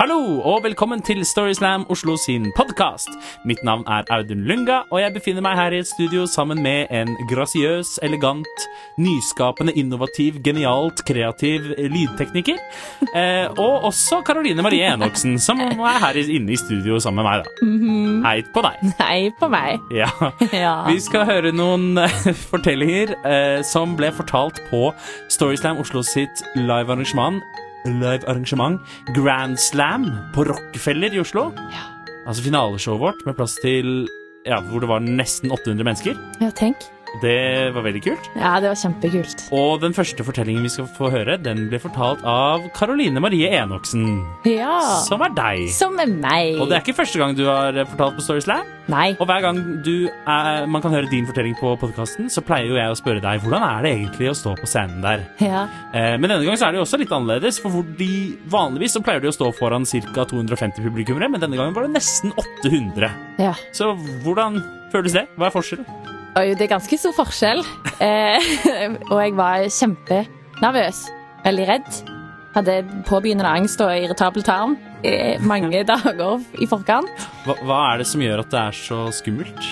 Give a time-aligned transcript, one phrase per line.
[0.00, 3.10] Hallo og velkommen til Storyslam Oslo sin podkast.
[3.44, 6.88] Mitt navn er Audun Lunga, og jeg befinner meg her i et studio sammen med
[6.88, 8.64] en grasiøs, elegant,
[8.96, 12.56] nyskapende, innovativ, genialt kreativ lydtekniker.
[13.10, 17.44] Eh, og også Karoline Marie Enoksen, som er her inne i studio sammen med meg.
[17.44, 18.28] da.
[18.28, 18.92] Hei på deg.
[19.00, 19.80] Hei på meg.
[19.92, 20.08] Ja.
[20.60, 20.74] Ja.
[20.86, 22.20] Vi skal høre noen eh,
[22.52, 24.92] fortellinger eh, som ble fortalt på
[25.32, 27.42] Storyslam Oslo sitt live-arrangement
[27.86, 28.80] live arrangement
[29.16, 31.50] Grand Slam på Rockefeller i Oslo.
[31.72, 31.86] Ja.
[32.26, 34.06] Altså finaleshowet vårt med plass til
[34.46, 36.16] ja, hvor det var nesten 800 mennesker.
[36.40, 36.76] ja, tenk.
[37.22, 38.28] Det var veldig kult.
[38.38, 39.42] Ja, det var kjempekult.
[39.56, 44.04] Og den første fortellingen vi skal få høre, den ble fortalt av Karoline Marie Enoksen.
[44.46, 44.76] Ja.
[45.08, 45.64] Som er deg.
[45.74, 46.60] Som er meg.
[46.60, 48.68] Og det er ikke første gang du har fortalt på Storyslam.
[48.90, 49.10] Nei.
[49.22, 52.78] Og hver gang du er, man kan høre din fortelling på podkasten, så pleier jo
[52.78, 55.26] jeg å spørre deg hvordan er det egentlig å stå på scenen der.
[55.42, 55.66] Ja.
[55.94, 58.10] Eh, men denne gangen så er det jo også litt annerledes, for de,
[58.50, 60.26] vanligvis så pleier de å stå foran ca.
[60.30, 62.34] 250 publikummere, men denne gangen var det nesten
[62.64, 63.10] 800.
[63.42, 63.54] ja.
[63.74, 63.92] Så
[64.24, 64.58] hvordan
[64.90, 65.26] føles det?
[65.38, 65.86] Hva er forskjellen?
[66.38, 67.64] Oi, det er ganske stor forskjell.
[67.98, 68.50] Eh,
[69.10, 71.02] og jeg var kjempenervøs.
[71.42, 71.90] Veldig redd.
[72.54, 72.76] Hadde
[73.08, 77.26] påbegynnende angst og irritabel tarm eh, mange dager i forkant.
[77.46, 79.70] Hva, hva er det som gjør at det er så skummelt?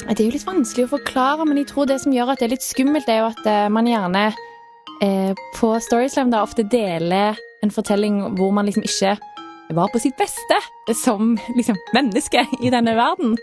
[0.00, 2.48] Det er jo litt vanskelig å forklare, men jeg tror det som gjør at det
[2.48, 4.24] er litt skummelt, er jo at eh, man gjerne
[5.06, 9.14] eh, på Storyslam da ofte deler en fortelling hvor man liksom ikke
[9.76, 10.58] var på sitt beste
[10.96, 13.36] som liksom menneske i denne verden.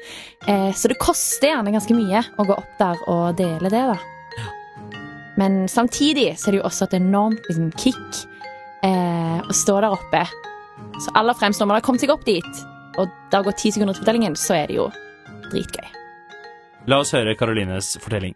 [0.48, 3.98] Eh, så det koster gjerne ganske mye å gå opp der og dele det, da.
[5.38, 8.24] Men samtidig så er det jo også et enormt liksom, kick
[8.84, 10.24] eh, å stå der oppe.
[11.04, 12.66] Så aller fremst når man har kommet seg opp dit,
[12.98, 14.90] og det har gått ti sekunder til fortellingen, så er det jo
[15.52, 15.94] dritgøy.
[16.90, 18.34] La oss høre Karolines fortelling.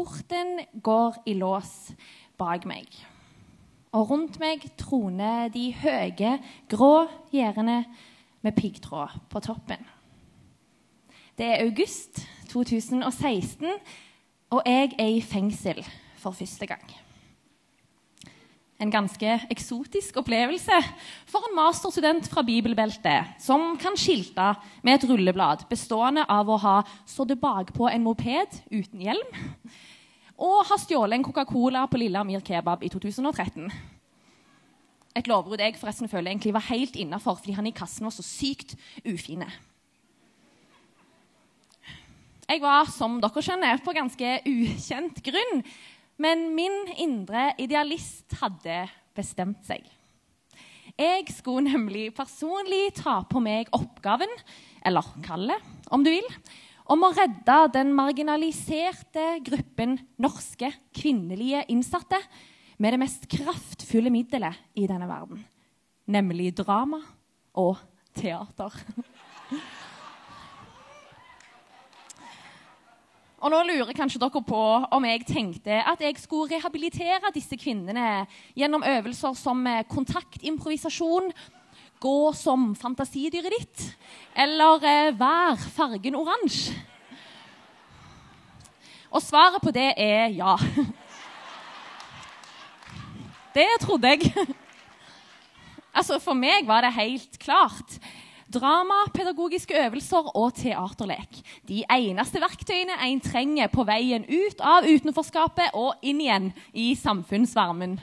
[0.00, 1.90] Porten går i lås
[2.40, 2.86] bak meg.
[3.92, 6.38] Og rundt meg troner de høye,
[6.72, 7.82] grå gjerdene
[8.40, 9.82] med piggtråd på toppen.
[11.36, 13.68] Det er august 2016,
[14.56, 15.82] og jeg er i fengsel
[16.16, 16.96] for første gang.
[18.80, 20.80] En ganske eksotisk opplevelse
[21.28, 26.76] for en masterstudent fra bibelbeltet som kan skilte med et rulleblad bestående av å ha
[27.04, 29.40] stått bakpå en moped uten hjelm
[30.40, 33.68] og har stjålet en Coca-Cola på Lille Amir Kebab i 2013.
[35.18, 38.24] Et lovbrudd jeg forresten føler egentlig var helt innafor fordi han i kassen var så
[38.24, 39.48] sykt ufine.
[42.50, 45.60] Jeg var, som dere skjønner, på ganske ukjent grunn.
[46.20, 48.82] Men min indre idealist hadde
[49.16, 49.84] bestemt seg.
[50.98, 54.32] Jeg skulle nemlig personlig ta på meg oppgaven,
[54.84, 56.26] eller kallet, om du vil,
[56.90, 62.18] om å redde den marginaliserte gruppen norske kvinnelige innsatte
[62.80, 65.44] med det mest kraftfulle middelet i denne verden,
[66.10, 66.98] nemlig drama
[67.60, 67.78] og
[68.16, 68.74] teater.
[73.40, 78.26] Og nå lurer kanskje dere på om jeg tenkte at jeg skulle rehabilitere disse kvinnene
[78.58, 81.30] gjennom øvelser som eh, kontaktimprovisasjon,
[82.00, 83.84] gå som fantasidyret ditt,
[84.34, 86.74] eller eh, vær fargen oransje.
[89.10, 90.56] Og svaret på det er ja.
[93.54, 94.32] Det trodde jeg.
[95.90, 97.96] Altså, For meg var det helt klart.
[98.50, 101.38] Drama, pedagogiske øvelser og teaterlek.
[101.68, 107.98] De eneste verktøyene en trenger på veien ut av utenforskapet og inn igjen i samfunnsvarmen.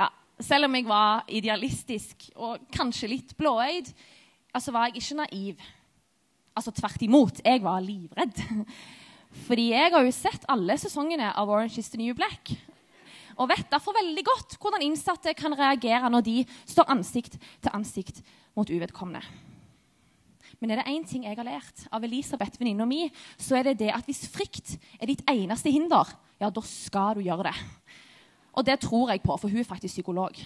[0.00, 0.08] Ja,
[0.42, 3.88] selv om jeg var idealistisk og kanskje litt blåøyd,
[4.54, 5.62] altså var jeg ikke naiv.
[6.56, 7.40] Altså tvert imot.
[7.44, 8.42] Jeg var livredd.
[9.46, 12.52] Fordi jeg har jo sett alle sesongene av Orange is the New Black.
[13.40, 16.36] Og vet derfor veldig godt hvordan innsatte kan reagere når de
[16.68, 18.20] står ansikt til ansikt
[18.58, 19.24] mot uvedkommende.
[20.60, 23.08] Men er det én ting jeg har lært av Elisabeth, venninna mi,
[23.40, 27.24] så er det det at hvis frykt er ditt eneste hinder, ja, da skal du
[27.24, 27.54] gjøre det.
[28.52, 30.36] Og det tror jeg på, for hun er faktisk psykolog.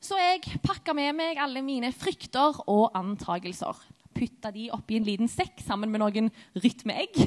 [0.00, 3.76] Så jeg pakka med meg alle mine frykter og antagelser.
[4.16, 7.18] Putta de oppi en liten sekk sammen med noen rytmeegg.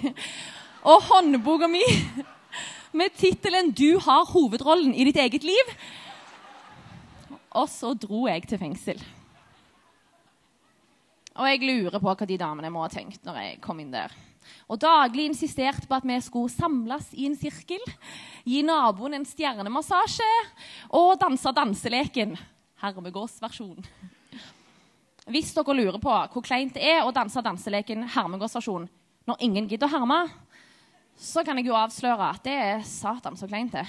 [0.89, 1.83] Og håndboka mi
[2.91, 5.75] med tittelen 'Du har hovedrollen i ditt eget liv'.
[7.51, 9.03] Og så dro jeg til fengsel.
[11.35, 14.11] Og jeg lurer på hva de damene må ha tenkt når jeg kom inn der.
[14.71, 17.83] Og daglig insisterte på at vi skulle samles i en sirkel,
[18.43, 20.31] gi naboen en stjernemassasje
[20.99, 22.35] og danse danseleken.
[22.83, 23.85] Hermegårdsversjon.
[25.31, 28.89] Hvis dere lurer på hvor kleint det er å danse danseleken hermegårdsversjon
[29.29, 30.23] når ingen gidder å herme,
[31.15, 33.85] så kan jeg jo avsløre at det er satan så kleint, det.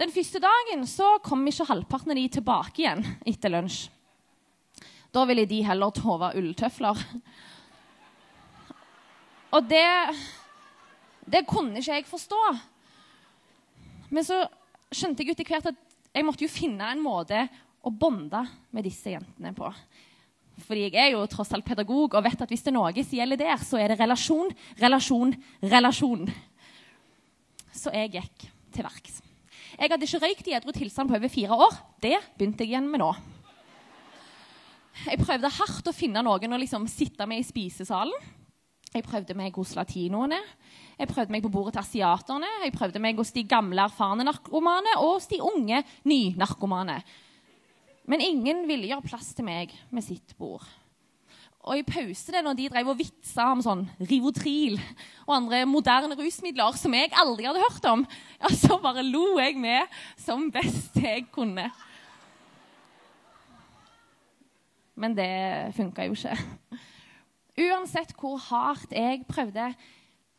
[0.00, 3.90] Den første dagen så kom ikke halvparten av de tilbake igjen etter lunsj.
[5.12, 6.98] Da ville de heller tove ulltøfler.
[9.50, 9.86] Og det
[11.30, 12.38] Det kunne ikke jeg forstå.
[14.10, 14.42] Men så
[14.90, 15.76] skjønte jeg etter hvert at
[16.10, 17.44] jeg måtte jo finne en måte
[17.86, 18.40] å bonde
[18.74, 19.68] med disse jentene på.
[20.66, 23.16] Fordi jeg er jo tross alt pedagog og vet at hvis det er noe som
[23.20, 24.50] gjelder der, så er det relasjon,
[24.80, 26.26] relasjon, relasjon.
[27.72, 29.20] Så jeg gikk til verks.
[29.78, 31.78] Jeg hadde ikke røykt i edru tilstand på over fire år.
[32.02, 33.12] Det begynte jeg igjen med nå.
[35.06, 38.28] Jeg prøvde hardt å finne noen å liksom sitte med i spisesalen.
[38.90, 40.40] Jeg prøvde meg hos latinoene,
[40.98, 44.96] jeg prøvde meg på bordet til asiaterne, jeg prøvde meg hos de gamle, erfarne narkomane
[44.98, 46.96] og hos de unge, nynarkomane.
[48.10, 50.66] Men ingen ville gjøre plass til meg med sitt bord.
[51.60, 54.78] Og i pausene, når de drev og vitsa om sånn Rivotril
[55.26, 58.04] og andre moderne rusmidler som jeg aldri hadde hørt om,
[58.40, 61.68] ja, så bare lo jeg med som best jeg kunne.
[64.98, 65.32] Men det
[65.76, 66.34] funka jo ikke.
[67.60, 69.72] Uansett hvor hardt jeg prøvde,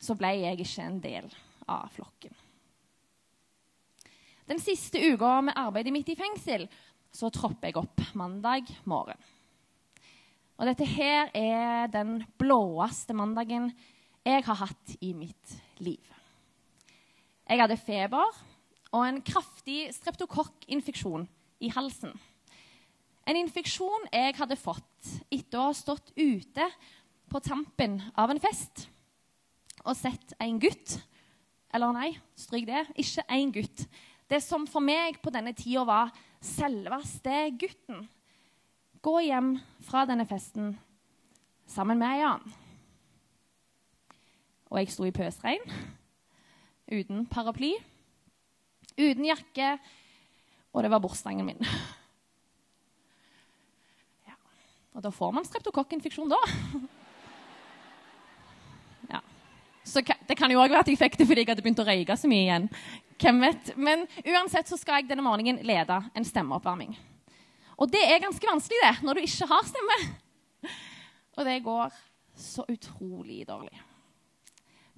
[0.02, 1.28] så ble jeg ikke en del
[1.70, 2.34] av flokken.
[4.50, 6.66] Den siste uka med arbeidet mitt i fengsel
[7.14, 9.20] så tropper jeg opp mandag morgen.
[10.58, 13.72] Og dette her er den blåeste mandagen
[14.26, 16.04] jeg har hatt i mitt liv.
[17.50, 18.42] Jeg hadde feber
[18.92, 21.26] og en kraftig streptokokkinfeksjon
[21.66, 22.14] i halsen.
[23.28, 26.68] En infeksjon jeg hadde fått etter å ha stått ute
[27.32, 28.88] på tampen av en fest
[29.82, 31.00] og sett en gutt
[31.72, 32.82] Eller nei, stryk det.
[33.00, 33.86] Ikke en gutt.
[34.28, 36.12] Det som for meg på denne tida var
[36.44, 38.02] selveste gutten.
[39.00, 39.54] Gå hjem
[39.88, 40.74] fra denne festen
[41.72, 42.58] sammen med ei annen.
[44.68, 45.64] Og jeg sto i pøsregn,
[46.92, 47.72] uten paraply,
[49.00, 49.74] uten jakke,
[50.76, 51.64] og det var bursdagen min.
[54.28, 54.36] Ja.
[54.92, 56.40] Og da får man streptokokkinfeksjon, da.
[59.92, 61.88] Så det kan jo òg være at jeg fikk det fordi jeg hadde begynt å
[61.88, 62.68] røyke så mye igjen.
[63.22, 63.72] Hvem vet?
[63.76, 66.96] Men uansett så skal jeg denne morgenen lede en stemmeoppvarming.
[67.82, 69.98] Og det er ganske vanskelig det, når du ikke har stemme.
[71.38, 71.98] Og det går
[72.38, 73.76] så utrolig dårlig.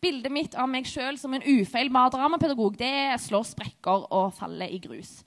[0.04, 4.82] Bildet mitt av meg sjøl som en ufeilbar dramapedagog det slår sprekker og faller i
[4.84, 5.22] grus.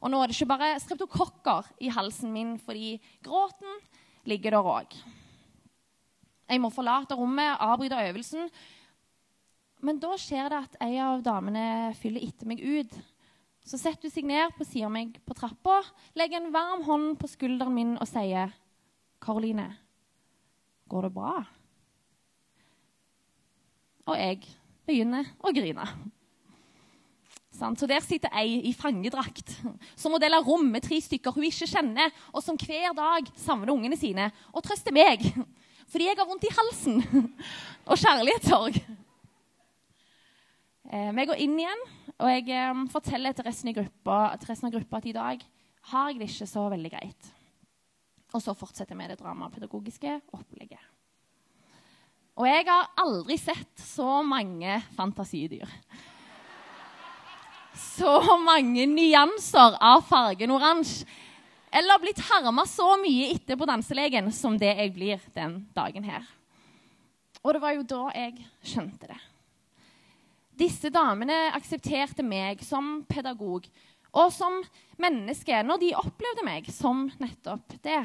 [0.00, 2.94] Og nå er det ikke bare streptokokker i halsen min, fordi
[3.26, 3.80] gråten
[4.30, 4.94] ligger der òg.
[6.50, 8.48] Jeg må forlate rommet, avbryte øvelsen
[9.80, 12.92] men da skjer det at ei av damene fyller etter meg ut.
[13.66, 15.80] Så setter hun seg ned på siden av meg på trappa,
[16.18, 18.52] legger en varm hånd på skulderen min og sier,
[19.20, 19.68] 'Karoline,
[20.88, 21.44] går det bra?'
[24.08, 24.40] Og jeg
[24.86, 25.86] begynner å grine.
[27.60, 29.52] Så der sitter ei i fangedrakt
[30.00, 33.72] som må dele rom med tre stykker hun ikke kjenner, og som hver dag savner
[33.74, 35.20] ungene sine og trøster meg
[35.90, 37.00] fordi jeg har vondt i halsen
[37.90, 38.78] og kjærlighetssorg.
[40.90, 41.82] Eh, jeg går inn igjen,
[42.18, 45.44] og jeg eh, forteller til resten, gruppa, til resten, av gruppa at i dag
[45.92, 47.28] har jeg det ikke så veldig greit.
[48.34, 50.82] Og så fortsetter vi det dramapedagogiske opplegget.
[52.40, 55.70] Og jeg har aldri sett så mange fantasidyr.
[57.78, 61.06] Så mange nyanser av fargen oransje.
[61.70, 66.24] Eller blitt harma så mye etter på danselegen som det jeg blir den dagen her.
[67.44, 69.20] Og det var jo da jeg skjønte det.
[70.60, 73.64] Disse damene aksepterte meg som pedagog
[74.10, 74.58] og som
[75.00, 78.02] menneske når de opplevde meg som nettopp det.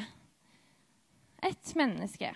[1.44, 2.30] Et menneske.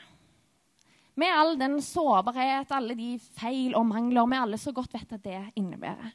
[1.20, 5.24] Med all den sårbarhet, alle de feil og mangler vi alle så godt vet at
[5.24, 6.12] det innebærer.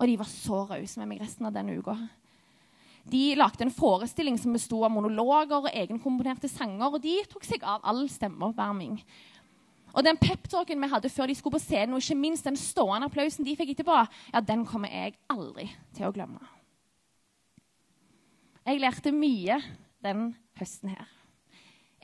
[0.00, 1.96] Og de var så rause med meg resten av denne uka.
[3.04, 6.88] De lagde en forestilling som besto av monologer og egenkomponerte sanger.
[6.88, 8.96] Og de tok seg av all stemmeoppvarming.
[9.94, 13.06] Og den peptalken vi hadde før de skulle på scenen, og ikke minst den stående
[13.06, 14.00] applausen de fikk etterpå,
[14.34, 16.42] ja, den kommer jeg aldri til å glemme.
[18.64, 19.60] Jeg lærte mye
[20.04, 21.10] den høsten her.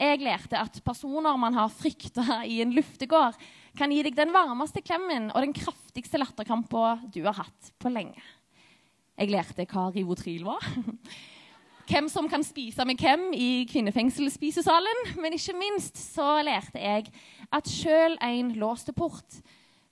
[0.01, 3.37] Jeg lærte at personer man har frykta i en luftegård,
[3.77, 8.23] kan gi deg den varmeste klemmen og den kraftigste latterkrampa du har hatt på lenge.
[9.21, 10.65] Jeg lærte hva Rivotril var
[11.91, 15.15] hvem som kan spise med hvem i kvinnefengselspisesalen.
[15.19, 17.11] Men ikke minst så lærte jeg
[17.53, 19.41] at sjøl en låste port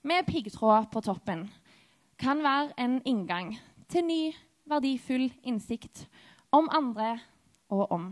[0.07, 1.49] med piggtråd på toppen
[2.19, 3.59] kan være en inngang
[3.91, 4.23] til ny,
[4.67, 6.07] verdifull innsikt
[6.53, 7.19] om andre
[7.71, 8.11] og om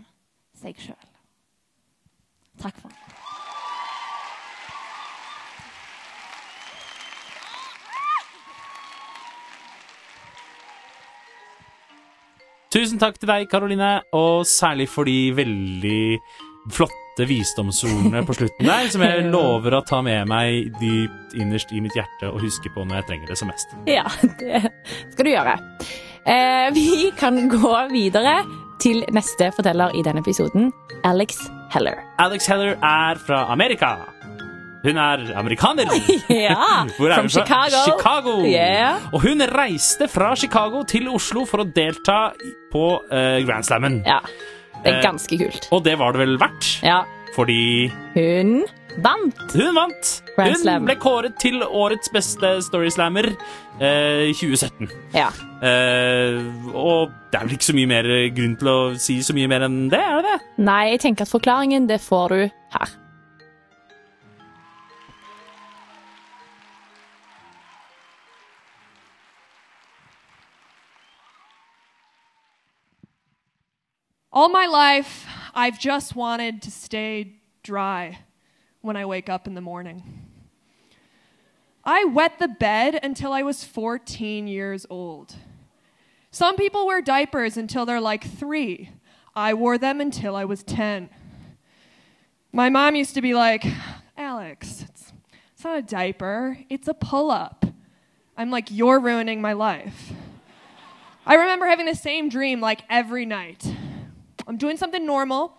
[0.56, 1.08] seg sjøl.
[2.62, 3.25] Takk for meg.
[12.76, 16.18] Tusen takk til deg, Karoline, og særlig for de veldig
[16.76, 21.80] flotte visdomsordene på slutten der, som jeg lover å ta med meg dypt innerst i
[21.80, 23.72] mitt hjerte og huske på når jeg trenger det som mest.
[23.88, 24.04] Ja,
[24.42, 24.60] det
[25.14, 25.56] skal du gjøre.
[26.28, 28.42] Eh, vi kan gå videre
[28.82, 30.68] til neste forteller i denne episoden,
[31.08, 32.04] Alex Heller.
[32.20, 33.94] Alex Heller er fra Amerika.
[34.86, 35.90] Hun er amerikaner.
[36.30, 37.42] Ja, Hvor er from hun fra?
[37.42, 37.82] Chicago.
[37.90, 38.34] Chicago.
[38.46, 39.08] Yeah.
[39.12, 42.20] Og hun reiste fra Chicago til Oslo for å delta
[42.72, 44.00] på uh, Grand Slammen.
[44.06, 44.20] Ja,
[44.84, 45.66] det er Eh, ganske kult.
[45.74, 47.00] Og det var det vel verdt, Ja,
[47.34, 48.60] fordi hun
[49.02, 49.40] vant.
[49.56, 50.10] hun vant.
[50.36, 50.84] Grand hun Slam.
[50.86, 53.26] ble kåret til årets beste storyslammer
[53.80, 54.86] eh, 2017.
[55.16, 55.26] Ja.
[55.64, 56.38] Eh,
[56.76, 59.66] og det er vel ikke så mye mer grunn til å si så mye mer
[59.66, 60.38] enn det, er det det?
[60.68, 62.38] Nei, jeg tenker at forklaringen, det får du
[62.78, 62.94] her.
[74.36, 78.18] All my life, I've just wanted to stay dry
[78.82, 80.28] when I wake up in the morning.
[81.82, 85.36] I wet the bed until I was 14 years old.
[86.30, 88.90] Some people wear diapers until they're like three.
[89.34, 91.08] I wore them until I was 10.
[92.52, 93.64] My mom used to be like,
[94.18, 95.14] Alex, it's,
[95.54, 97.64] it's not a diaper, it's a pull up.
[98.36, 100.12] I'm like, you're ruining my life.
[101.24, 103.64] I remember having the same dream like every night.
[104.46, 105.54] I'm doing something normal,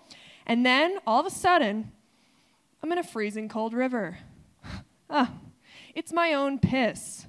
[0.46, 1.92] and then all of a sudden,
[2.82, 4.20] I'm in a freezing cold river.
[5.10, 5.34] ah,
[5.94, 7.28] it's my own piss.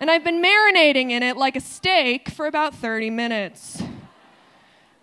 [0.00, 3.82] And I've been marinating in it like a steak for about 30 minutes.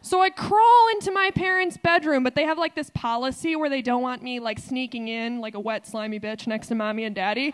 [0.01, 3.81] So I crawl into my parents' bedroom, but they have like this policy where they
[3.81, 7.13] don't want me like sneaking in like a wet, slimy bitch next to mommy and
[7.13, 7.53] daddy.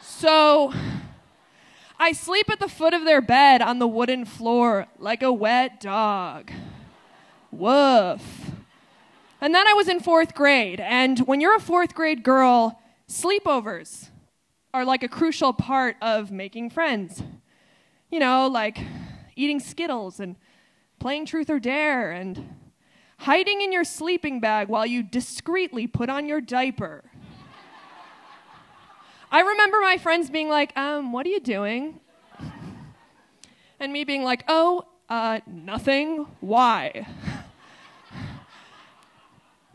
[0.00, 0.72] So
[1.98, 5.80] I sleep at the foot of their bed on the wooden floor like a wet
[5.80, 6.50] dog.
[7.58, 8.50] Woof.
[9.40, 14.08] And then I was in fourth grade, and when you're a fourth grade girl, sleepovers
[14.72, 17.22] are like a crucial part of making friends.
[18.10, 18.78] You know, like
[19.36, 20.36] eating Skittles and
[20.98, 22.56] playing Truth or Dare and
[23.18, 27.04] hiding in your sleeping bag while you discreetly put on your diaper.
[29.30, 32.00] I remember my friends being like, um, what are you doing?
[33.78, 36.26] And me being like, oh, uh, nothing.
[36.40, 37.06] Why?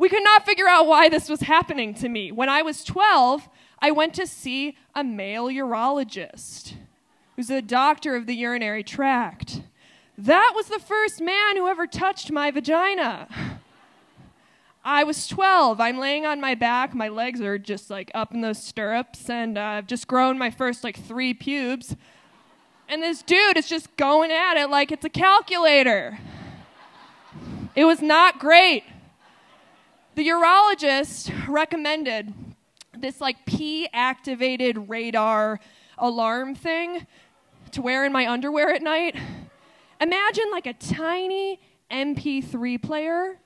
[0.01, 2.31] We could not figure out why this was happening to me.
[2.31, 6.73] When I was 12, I went to see a male urologist
[7.35, 9.61] who's a doctor of the urinary tract.
[10.17, 13.27] That was the first man who ever touched my vagina.
[14.83, 15.79] I was 12.
[15.79, 16.95] I'm laying on my back.
[16.95, 20.49] My legs are just like up in those stirrups, and uh, I've just grown my
[20.49, 21.95] first like three pubes.
[22.89, 26.17] And this dude is just going at it like it's a calculator.
[27.75, 28.83] It was not great.
[30.21, 32.31] The urologist recommended
[32.95, 35.59] this like P activated radar
[35.97, 37.07] alarm thing
[37.71, 39.15] to wear in my underwear at night.
[39.99, 41.59] Imagine like a tiny
[41.89, 43.39] MP3 player,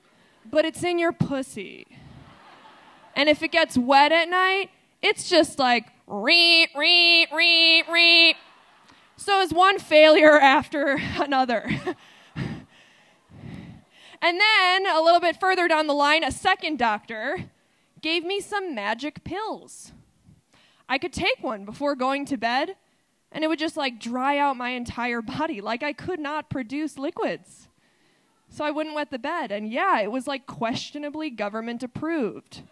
[0.51, 1.87] but it's in your pussy.
[3.15, 4.69] And if it gets wet at night,
[5.01, 8.35] it's just like reet, reet, reet, reet.
[9.15, 11.69] So it's one failure after another.
[14.25, 17.45] And then a little bit further down the line, a second doctor
[18.01, 19.91] gave me some magic pills.
[20.89, 22.75] I could take one before going to bed,
[23.31, 26.97] and it would just like dry out my entire body, like I could not produce
[26.97, 27.67] liquids.
[28.49, 29.51] So I wouldn't wet the bed.
[29.51, 32.63] And yeah, it was like questionably government approved.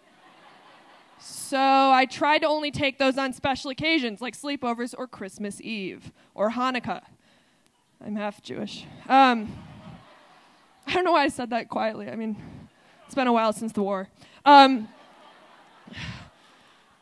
[1.20, 6.10] So I tried to only take those on special occasions like sleepovers or Christmas Eve
[6.34, 7.02] or Hanukkah.
[8.04, 8.86] I'm half Jewish.
[9.08, 9.52] Um,
[10.86, 12.08] I don't know why I said that quietly.
[12.08, 12.36] I mean,
[13.06, 14.08] it's been a while since the war.
[14.44, 14.88] Um,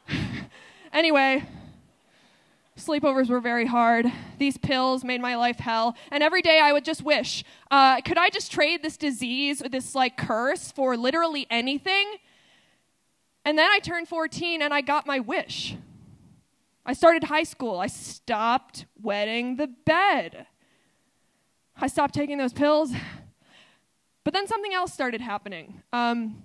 [0.93, 1.45] anyway,
[2.79, 4.07] sleepovers were very hard.
[4.39, 5.97] These pills made my life hell.
[6.11, 9.95] And every day I would just wish, uh, could I just trade this disease this
[9.95, 12.17] like curse for literally anything?
[13.45, 15.77] And then I turned 14 and I got my wish.
[16.87, 17.79] I started high school.
[17.79, 20.47] I stopped wetting the bed.
[21.77, 22.93] I stopped taking those pills.
[24.25, 25.83] But then something else started happening.
[25.93, 26.45] Um,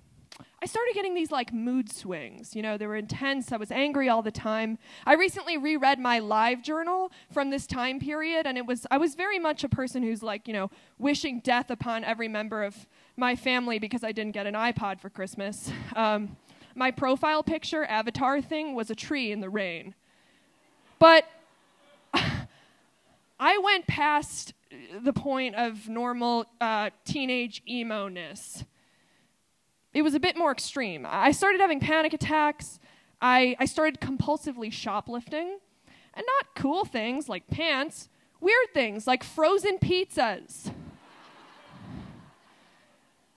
[0.60, 2.56] I started getting these like mood swings.
[2.56, 3.52] You know, they were intense.
[3.52, 4.78] I was angry all the time.
[5.06, 9.14] I recently reread my live journal from this time period, and it was I was
[9.14, 13.36] very much a person who's like, you know, wishing death upon every member of my
[13.36, 15.70] family because I didn't get an iPod for Christmas.
[15.94, 16.36] Um,
[16.74, 19.94] my profile picture avatar thing was a tree in the rain.
[20.98, 21.24] But
[22.14, 24.54] I went past
[25.02, 28.64] the point of normal uh, teenage emo ness.
[29.94, 31.06] It was a bit more extreme.
[31.08, 32.78] I started having panic attacks.
[33.20, 35.58] I, I started compulsively shoplifting.
[36.14, 38.08] And not cool things like pants,
[38.40, 40.72] weird things like frozen pizzas.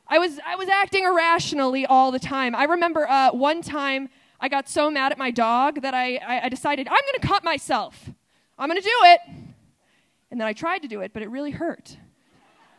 [0.08, 2.54] I was, I was acting irrationally all the time.
[2.56, 4.10] I remember uh, one time
[4.40, 7.28] I got so mad at my dog that I, I, I decided, I'm going to
[7.28, 8.10] cut myself.
[8.58, 9.41] I'm going to do it.
[10.32, 11.98] And then I tried to do it, but it really hurt.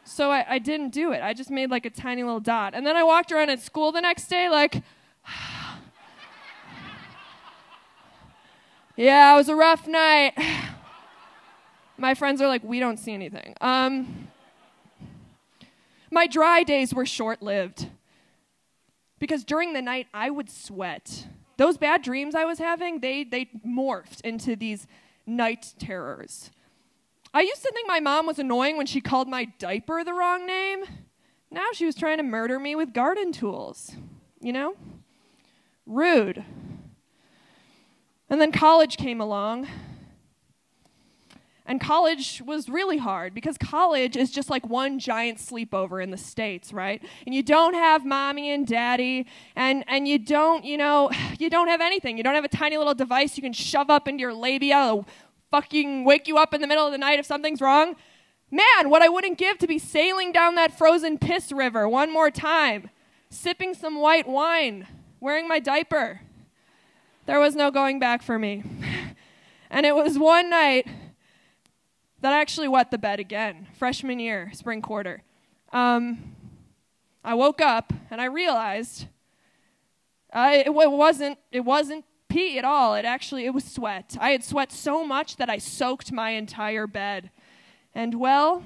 [0.04, 1.22] So I, I didn't do it.
[1.22, 2.74] I just made like a tiny little dot.
[2.74, 4.82] And then I walked around at school the next day, like,
[8.96, 10.32] yeah, it was a rough night.
[11.98, 13.54] My friends are like, we don't see anything.
[13.60, 14.28] Um,
[16.10, 17.88] my dry days were short lived
[19.18, 21.26] because during the night I would sweat.
[21.56, 24.86] Those bad dreams I was having, they, they morphed into these
[25.26, 26.50] night terrors.
[27.34, 30.46] I used to think my mom was annoying when she called my diaper the wrong
[30.46, 30.84] name.
[31.50, 33.92] Now she was trying to murder me with garden tools.
[34.40, 34.76] You know?
[35.86, 36.44] Rude.
[38.28, 39.68] And then college came along.
[41.64, 46.16] And college was really hard because college is just like one giant sleepover in the
[46.16, 47.00] States, right?
[47.24, 51.68] And you don't have mommy and daddy, and, and you don't, you know, you don't
[51.68, 52.16] have anything.
[52.18, 55.04] You don't have a tiny little device you can shove up into your labia
[55.52, 57.94] fucking wake you up in the middle of the night if something's wrong.
[58.50, 62.30] Man, what I wouldn't give to be sailing down that frozen piss river one more
[62.30, 62.90] time,
[63.30, 64.88] sipping some white wine,
[65.20, 66.22] wearing my diaper.
[67.26, 68.64] There was no going back for me.
[69.74, 70.86] And it was one night
[72.20, 75.22] that I actually wet the bed again, freshman year, spring quarter.
[75.72, 76.34] Um,
[77.24, 79.06] I woke up and I realized
[80.30, 82.94] uh, it, it wasn't it wasn't pee at all.
[82.94, 84.16] It actually it was sweat.
[84.18, 87.30] I had sweat so much that I soaked my entire bed.
[87.94, 88.62] And well,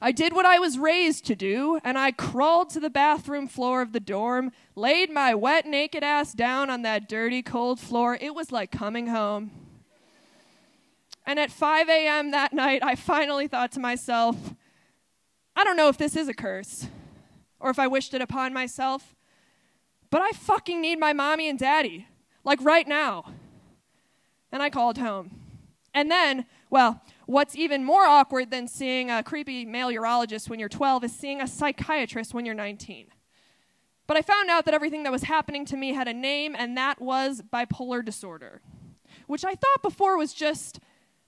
[0.00, 3.82] I did what I was raised to do, and I crawled to the bathroom floor
[3.82, 8.16] of the dorm, laid my wet, naked ass down on that dirty, cold floor.
[8.18, 9.50] It was like coming home.
[11.26, 12.30] And at 5 a.m.
[12.30, 14.54] that night, I finally thought to myself,
[15.54, 16.88] I don't know if this is a curse
[17.60, 19.14] or if I wished it upon myself,
[20.10, 22.06] but I fucking need my mommy and daddy,
[22.44, 23.32] like right now.
[24.52, 25.40] And I called home.
[25.92, 30.68] And then, well, what's even more awkward than seeing a creepy male urologist when you're
[30.68, 33.06] 12 is seeing a psychiatrist when you're 19.
[34.06, 36.76] But I found out that everything that was happening to me had a name, and
[36.76, 38.60] that was bipolar disorder,
[39.26, 40.78] which I thought before was just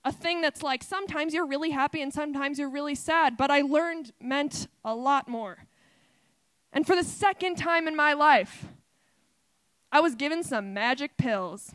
[0.05, 3.63] a thing that's like sometimes you're really happy and sometimes you're really sad, but I
[3.63, 5.67] learned meant a lot more.
[6.73, 8.67] And for the second time in my life,
[9.93, 11.73] I was given some magic pills.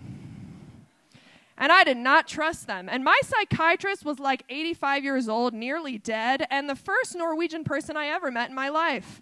[1.58, 2.90] And I did not trust them.
[2.90, 7.96] And my psychiatrist was like 85 years old, nearly dead, and the first Norwegian person
[7.96, 9.22] I ever met in my life.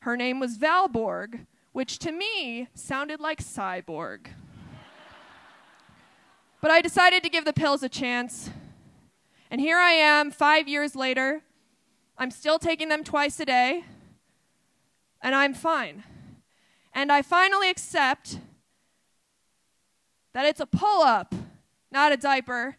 [0.00, 4.26] Her name was Valborg, which to me sounded like cyborg.
[6.60, 8.50] But I decided to give the pills a chance.
[9.50, 11.42] And here I am, five years later.
[12.18, 13.84] I'm still taking them twice a day.
[15.22, 16.04] And I'm fine.
[16.98, 18.40] And I finally accept
[20.34, 21.32] that it's a pull up,
[21.92, 22.76] not a diaper.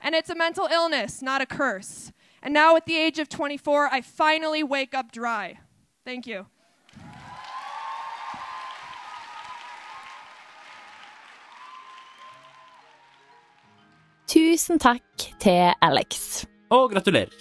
[0.00, 2.12] and it's a mental illness, not a curse.
[2.40, 5.58] And now, at the age of 24, I finally wake up dry.
[6.04, 6.46] Thank you.
[14.28, 15.02] Tusen takk
[15.40, 16.46] til Alex.
[16.72, 17.32] Og gratulerer.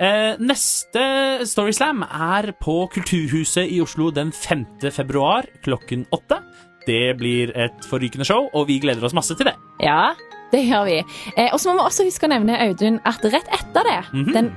[0.00, 1.02] Eh, neste
[1.46, 4.90] Storyslam er på Kulturhuset i Oslo den 5.
[4.90, 6.40] februar klokken åtte.
[6.86, 9.54] Det blir et forrykende show, og vi gleder oss masse til det.
[9.80, 10.12] Ja,
[10.52, 10.98] det gjør vi.
[11.36, 14.32] Eh, og så må vi også huske å nevne Audun, at rett etter det, Mhm.
[14.32, 14.50] den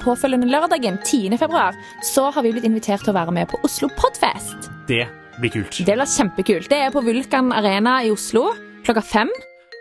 [0.00, 1.36] påfølgende lørdagen 10.
[1.38, 4.70] februar, så har vi blitt invitert til å være med på Oslo Podfest.
[4.88, 5.06] Det
[5.40, 5.84] blir kult.
[5.84, 6.68] Det blir kjempekult.
[6.68, 8.52] Det er på Vulkan Arena i Oslo
[8.84, 9.30] klokka fem.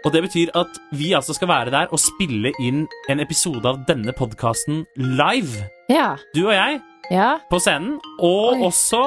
[0.04, 3.84] Og det betyr at vi altså skal være der og spille inn en episode av
[3.88, 5.64] denne podkasten live.
[5.92, 6.16] Ja.
[6.36, 7.38] Du og jeg ja.
[7.50, 8.66] på scenen, og Oi.
[8.68, 9.04] også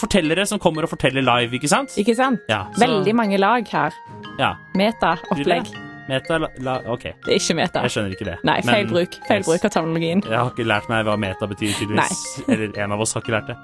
[0.00, 1.92] fortellere som kommer og forteller live, ikke sant?
[2.00, 2.40] Ikke sant?
[2.48, 3.92] Ja, så- Veldig mange lag her.
[4.38, 4.54] Ja.
[4.74, 5.68] Meta-opplegg.
[6.08, 7.80] Meta, la, ok, Det er ikke meta.
[7.86, 8.34] jeg skjønner ikke det.
[8.44, 9.14] Nei, feil Men- bruk.
[9.28, 9.46] Feil Yes.
[9.48, 10.20] bruk av terminologien.
[10.28, 12.20] Jeg har ikke lært meg hva meta betyr, tydeligvis.
[12.48, 13.56] Eller en av oss har ikke lært det.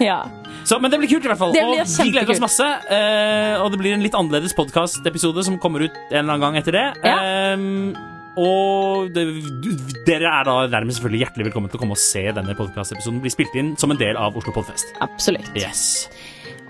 [0.08, 0.20] Ja.
[0.64, 1.52] Så, men det blir kult, i hvert fall.
[1.52, 2.64] Det og vi gleder oss masse.
[2.90, 6.56] Uh, og det blir en litt annerledes podkastepisode som kommer ut en eller annen gang
[6.62, 6.86] etter det.
[7.04, 7.18] Ja.
[7.54, 9.24] Eh, og det,
[10.06, 13.30] dere er da dermed selvfølgelig hjertelig velkommen til å komme og se denne podkastepisoden bli
[13.30, 14.90] spilt inn som en del av Oslo Podfest.
[15.04, 15.50] Absolutt.
[15.54, 16.08] Yes.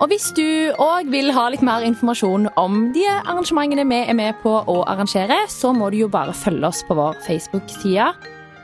[0.02, 4.40] Og hvis du òg vil ha litt mer informasjon om de arrangementene vi er med
[4.42, 8.08] på å arrangere, så må du jo bare følge oss på vår Facebook-side.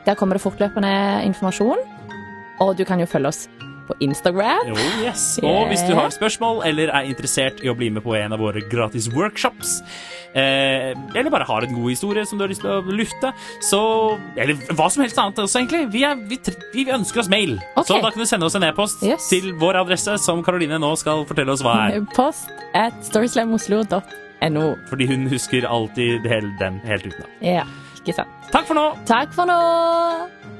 [0.09, 0.90] Der kommer det fortløpende
[1.29, 1.79] informasjon.
[2.61, 3.45] Og du kan jo følge oss
[3.90, 4.70] på Instagram.
[4.70, 5.24] Jo, yes.
[5.42, 8.40] Og hvis du har spørsmål eller er interessert i å bli med på en av
[8.42, 9.81] våre gratis workshops,
[10.35, 13.33] eh, eller bare har en god historie som du har lyst til å lufte,
[13.66, 13.81] så
[14.40, 15.83] Eller hva som helst annet også, egentlig.
[15.92, 16.38] Vi, er, vi,
[16.74, 17.57] vi ønsker oss mail.
[17.74, 17.88] Okay.
[17.90, 19.29] Så da kan du sende oss en e-post Yes.
[19.33, 22.00] til vår adresse, som Karoline nå skal fortelle oss hva er.
[22.16, 24.66] Post at storyslamoslo.no.
[24.90, 27.31] Fordi hun husker alltid hele den helt utenat.
[27.44, 27.66] Ja,
[28.00, 28.29] ikke sant.
[28.55, 28.87] Takk for nå!
[29.09, 30.60] Takk for nå!